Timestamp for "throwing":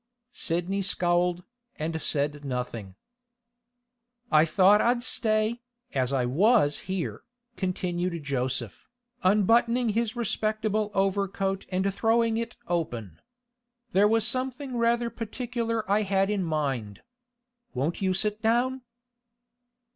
11.93-12.37